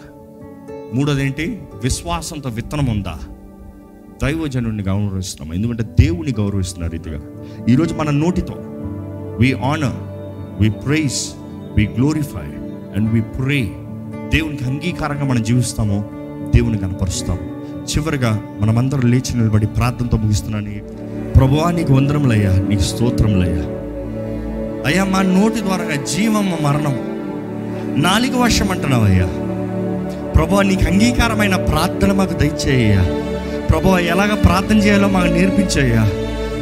[0.93, 3.19] మూడోది ఏంటి విశ్వాసంతో విత్తనం ఉందా?
[4.23, 5.55] దైవజనుడిని గౌరవిస్తున్నాం.
[5.55, 7.21] ఎందుకంటే దేవుని గౌరవిస్తున్న రీతిగా.
[7.69, 8.55] ఈరోజు మన నోటితో
[9.39, 10.13] we honour
[10.61, 11.33] we praise
[11.77, 12.47] we glorify
[12.95, 13.61] and we pray
[14.29, 16.09] దేవునికి అంగీకారంగా మనం జీవిస్తాము
[16.55, 17.52] దేవుని కనపరుస్తాం
[17.83, 20.71] చివరిగా మనమందరం లేచి నిలబడి ప్రార్థనతో ముగిస్తున్నాను.
[21.33, 23.63] ప్రభువా నీకు వందరములయ్యా నీకు స్తోత్రములయ్యా.
[24.85, 27.13] అయ్యా మా నోటి ద్వారా జీవం మరణం
[28.03, 29.25] నాలుగు వర్షం అంటున్నావయ్యా.
[30.31, 33.03] ప్రభు నీకు అంగీకారమైన ప్రార్థన మాకు దయచేయ్యా.
[33.65, 36.09] ప్రభు ఎలాగ ప్రార్థన చేయాలో మాకు నేర్పించేయ్యా.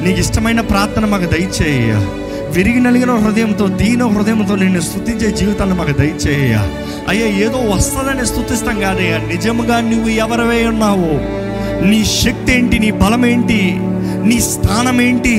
[0.04, 2.21] నీకు ఇష్టమైన ప్రార్థన మాకు దయచేయ్యా.
[2.56, 6.56] విరిగి నలిగిన హృదయంతో దీన హృదయంతో నిన్ను స్థుతించే జీవితాన్ని మాకు దయచేయ
[7.10, 11.12] అయ్యా ఏదో వస్తుందని స్థుతిస్తాం కాదయ్యా నిజముగా నువ్వు ఎవరివే ఉన్నావు
[11.90, 13.60] నీ శక్తి ఏంటి నీ బలం ఏంటి
[14.24, 15.36] నీ స్థానం ఏంటి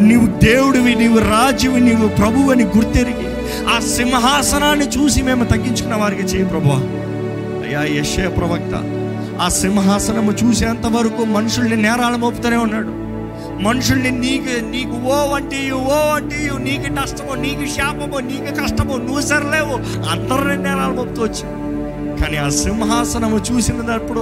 [0.00, 3.28] నీవు దేవుడివి నీవు రాజువి నీవు ప్రభువు అని గుర్తెరిగి
[3.74, 6.70] ఆ సింహాసనాన్ని చూసి మేము తగ్గించుకున్న వారికి చేయి ప్రభు
[7.64, 8.74] అయ్యా యశయ ప్రవక్త
[9.42, 12.92] ఆ సింహాసనము చూసేంత వరకు మనుషుల్ని నేరాలు మోపుతూనే ఉన్నాడు.
[13.62, 19.74] మనుషుల్ని నీకు నీకు ఓ అంటే ఓ అంటే నీకు నష్టమో నీకు శాపమో నీకు కష్టమో నువ్వు సరలేవు.
[20.10, 21.26] అందరిని నేరాలు మోపుతూ
[22.20, 24.20] కానీ ఆ సింహాసనము చూసినప్పుడు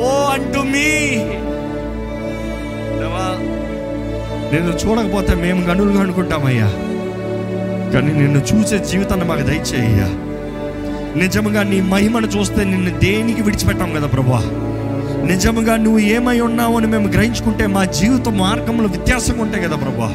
[0.00, 0.88] ఓ అంటూ మీ.
[4.52, 6.66] నేను చూడకపోతే మేము గనులుగా అనుకుంటామయ్యా.
[7.92, 10.08] కానీ నిన్ను చూసే జీవితాన్ని మాకు దయచేయ్యా.
[11.16, 14.40] నిజముగా నీ మహిమను చూస్తే నిన్ను దేనికి విడిచిపెట్టాం కదా ప్రభా
[15.26, 20.08] నిజముగా నువ్వు ఏమై ఉన్నావు అని మేము గ్రహించుకుంటే మా జీవిత మార్గంలో వ్యత్యాసంగా ఉంటాయి కదా ప్రభా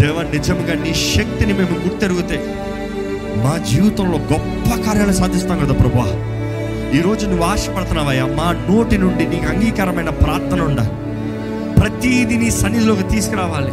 [0.00, 2.54] దేవ నిజముగా నీ శక్తిని మేము గుర్తెరిగితే
[3.44, 6.22] మా జీవితంలో గొప్ప కార్యాలు సాధిస్తాం కదా ప్రభా
[6.98, 10.88] ఈరోజు నువ్వు ఆశపడుతున్నావయ్యా మా నోటి నుండి నీకు అంగీకారమైన ప్రార్థన ఉండాలి
[11.80, 13.72] ప్రతిదీ నీ సన్నిధిలోకి తీసుకురావాలి.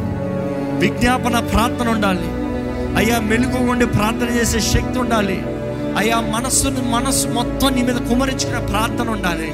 [0.79, 2.27] విజ్ఞాపన ప్రార్థన ఉండాలి.
[2.97, 5.41] అయ్యా మెలుగుండి ప్రార్థన చేసే శక్తి ఉండాలి.
[5.97, 9.53] అయ్యా మనస్సుని మనస్సు మొత్తం నీ మీద కుమరించుకునే ప్రార్థన ఉండాలి.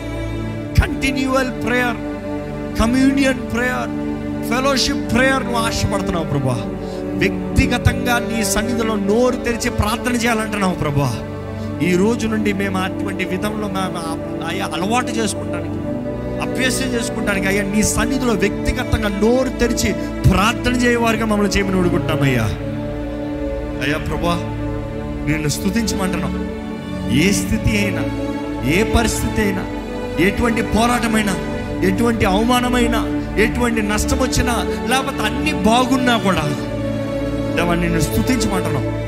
[0.80, 2.00] Continual prayer
[2.80, 3.92] communion prayer
[4.50, 6.58] fellowship prayer నువ్వు ఆశపడుతున్నావు ప్రభా.
[7.18, 11.10] వ్యక్తిగతంగా నీ సన్నిధిలో నోరు తెరిచి ప్రార్థన చేయాలంటున్నావు ప్రభా.
[11.88, 14.00] ఈ రోజు నుండి మేము అటువంటి విధంలో మేము
[14.48, 15.78] అయ్యా అలవాటు చేసుకుంటానికి
[16.42, 19.90] అభ్యాసం చేసుకుంటానికి అయ్యా నీ సన్నిధిలో వ్యక్తిగతంగా నోరు తెరిచి
[20.30, 22.46] ప్రార్థన చేయవారిగా మమ్మల్ని చేయమని అడుగుంటామయ్యా
[23.84, 24.36] అయ్యా ప్రభా
[25.28, 26.36] నిన్ను స్థుతించమంటున్నాం
[27.20, 28.04] ఏ స్థితి అయినా
[28.72, 29.64] ఏ పరిస్థితి అయినా
[30.22, 31.36] ఎటువంటి పోరాటమైనా
[31.88, 33.00] ఎటువంటి అవమానమైనా
[33.38, 34.54] ఎటువంటి నష్టం వచ్చినా
[34.90, 36.44] లేకపోతే అన్ని బాగున్నా కూడా
[37.56, 39.00] దేవా నిన్ను స్థుతించమంటున్నాం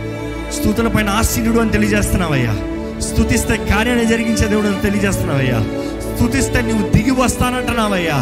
[0.52, 2.54] స్థుతుల పైన ఆశీనుడు అని తెలియజేస్తున్నావయ్యా.
[3.02, 5.60] స్థుతిస్తే కార్యాన్ని జరిగించే దేవుడు అని తెలియజేస్తున్నావయ్యా.
[6.02, 8.18] స్తుతిస్తే నువ్వు దిగి వస్తానంటున్నావయ్యా.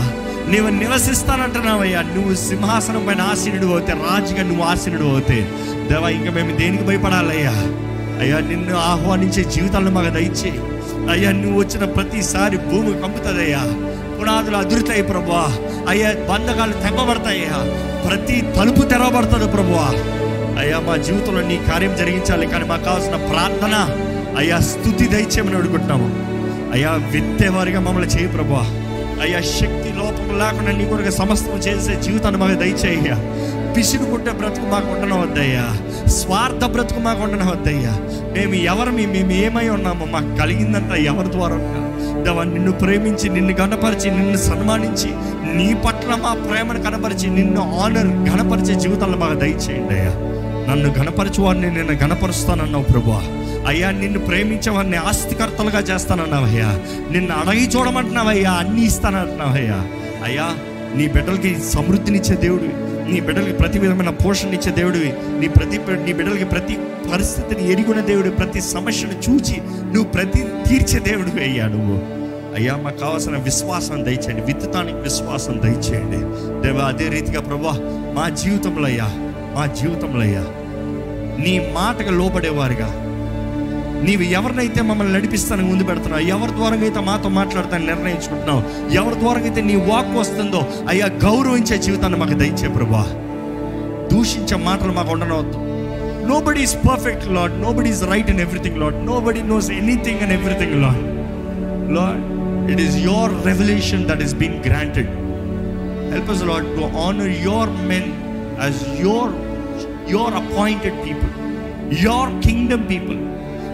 [0.50, 2.02] నువ్వు నివసిస్తానంటున్నావయ్యా.
[2.02, 5.50] నువ్వు సింహాసనం పైన ఆశీనుడు అవుతే రాజుగా నువ్వు ఆశీనుడు అవుతే.
[5.92, 7.52] దేవా ఇంకా మేము దేనికి భయపడాలయ్యా?
[8.22, 10.60] అయ్యా నిన్ను ఆహ్వానించే జీవితాలను మాకు దయచేయి.
[11.08, 13.62] అయ్యా నువ్వు వచ్చిన ప్రతిసారి భూమి కంపుతుందయ్యా
[14.22, 15.46] పునాదులు అదురుతాయి ప్రభువా.
[15.90, 17.58] అయ్యా బంధకాలు తెమ్మబడతాయ్యా
[18.08, 19.88] ప్రతి తలుపు తెరవబడుతుంది ప్రభువా.
[20.62, 23.76] అయ్యా మా జీవితంలో నీ కార్యం జరిగించాలి కానీ మాకు కావాల్సిన ప్రార్థన
[24.38, 26.08] అయ్యా స్థుతి దయచేయమని అడుగుతున్నాము.
[26.74, 28.64] అయ్యా విత్తేవారిగా మమ్మల్ని చేయి ప్రభువా.
[29.22, 33.16] అయ్యా శక్తి లోపం లేకుండా నీ కొరకు సమస్తం చేసే జీవితాన్ని మాకు దయచేయ్యా
[33.76, 35.66] పిసిని పుట్టే బ్రతుకు మాకు ఉండన వద్దయ్యా.
[36.10, 37.94] స్వార్థ బ్రతుకు మాకు ఉండన వద్దయ్యా.
[38.34, 41.58] మేము ఎవరు మేము ఏమై ఉన్నామో మాకు కలిగిందంతా ఎవరి ద్వారా
[42.26, 45.10] దేవా నిన్ను ప్రేమించి నిన్ను గణపరిచి నిన్ను సన్మానించి
[45.56, 50.14] నీ పట్ల మా ప్రేమను కనపరిచి నిన్ను ఆనర్ గణపరిచే జీవితాలను మాకు దయచేయండి అయ్యా.
[50.68, 53.22] నన్ను గణపరచువాడిని నేను గణపరుస్తానన్నావు ప్రభువా.
[53.68, 56.70] అయ్యా నిన్ను ప్రేమించే వారిని ఆస్తికర్తలుగా చేస్తానన్నావయ్యా
[57.12, 59.80] నిన్ను అడగి చూడమంటున్నావయ్యా అన్ని ఇస్తానంటున్నావయ్యా
[60.26, 60.48] అయ్యా.
[60.96, 62.76] నీ బిడ్డలకి సమృద్ధినిచ్చే దేవుడివి
[63.14, 66.78] నీ బిడ్డలకి ప్రతి విధమైన పోషణ ఇచ్చే దేవుడివి నీ ప్రతి నీ బిడ్డలకి ప్రతి
[67.14, 72.20] పరిస్థితిని ఎరిగిన దేవుడు ప్రతి సమస్యను చూచి నువ్వు ప్రతి తీర్చే దేవుడివి అయ్యా నువ్వు.
[72.56, 74.42] అయ్యా మాకు కావాల్సిన విశ్వాసం దయచేయండి.
[74.42, 76.18] విత్తుతానికి విశ్వాసం దయచేయండి.
[76.68, 77.72] దేవా అదే రీతిగా ప్రభా
[78.16, 79.06] మా జీవితంలో అయ్యా
[79.56, 80.42] మా జీవితంలో అయ్యా
[81.44, 83.09] నీ మాటకు లోబడేవారుగా.
[84.06, 88.62] నీవు ఎవరినైతే మమ్మల్ని నడిపిస్తాను ముందు పెడుతున్నావు ఎవరి ద్వారా అయితే మాతో మాట్లాడతాను నిర్ణయించుకుంటున్నావు
[88.94, 93.04] ఎవరి ద్వారా అయితే నీ వాక్ వస్తుందో అయ్యా గౌరవించే జీవితాన్ని మాకు దయచే ప్రభా
[94.12, 95.58] దూషించే మాటలు మాకు ఉండనవద్దు.
[96.42, 100.76] Nobody is perfect Lord nobody is right in everything Lord nobody knows anything and everything
[100.82, 101.04] Lord
[101.92, 102.24] Lord
[102.72, 105.12] it is your revelation that is been granted
[106.12, 108.10] help us Lord to honour your men
[108.62, 109.34] as your
[110.10, 111.32] your appointed people
[112.04, 113.20] your kingdom people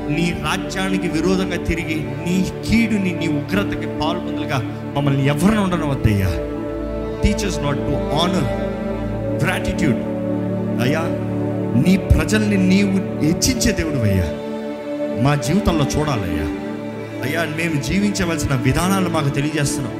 [0.09, 4.57] నీ రాజ్యానికి విరోధంగా తిరిగి నీ కీడుని నీ ఉగ్రతకి పాల్పొందులుగా
[4.95, 6.29] మమ్మల్ని ఎవరిని ఉండనవద్దయ్యా
[7.23, 8.49] teachers not to honour
[9.43, 10.01] gratitude
[10.81, 11.03] అయ్యా
[11.85, 14.27] నీ ప్రజల్ని నీవు హెచ్చించే దేవుడు అయ్యా
[15.23, 16.45] మా జీవితంలో చూడాలయ్యా.
[17.23, 19.93] అయ్యా మేము జీవించవలసిన విధానాలు మాకు తెలియజేస్తున్నాం.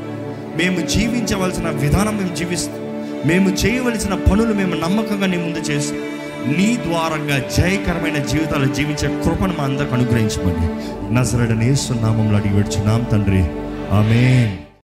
[0.58, 2.82] మేము జీవించవలసిన విధానం మేము జీవిస్తాం
[3.26, 6.02] మేము చేయవలసిన పనులు మేము నమ్మకంగా నీ ముందు చేస్తాం
[6.47, 10.69] నీ ద్వారంగా జయకరమైన జీవితాలు జీవించే కృపను మా అందరికి అనుగ్రహించమని.
[11.15, 13.45] నజరడనేస్తున్నామంలో అడిగి పెడుచున్నాం తండ్రి.
[13.91, 14.58] ఆమె